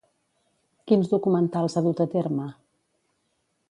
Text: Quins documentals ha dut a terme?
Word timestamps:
Quins 0.91 1.13
documentals 1.13 1.77
ha 1.81 1.87
dut 1.91 2.05
a 2.07 2.11
terme? 2.19 2.53